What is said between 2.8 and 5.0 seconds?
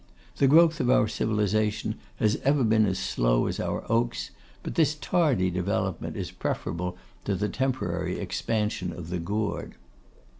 as slow as our oaks; but this